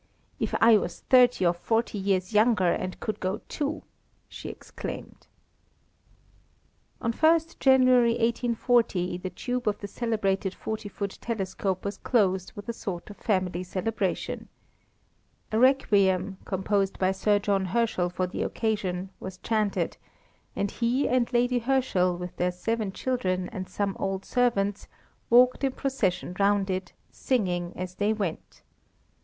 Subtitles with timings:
[0.39, 3.83] if I was thirty or forty years younger and could go too!"
[4.27, 5.27] she exclaimed.
[6.99, 12.67] On 1st January 1840 the tube of the celebrated forty foot telescope was closed with
[12.67, 14.47] a sort of family celebration.
[15.51, 19.97] A requiem, composed by Sir John Herschel for the occasion, was chanted,
[20.55, 24.87] and he and Lady Herschel, with their seven children and some old servants,
[25.29, 28.63] walked in procession round it, singing as they went.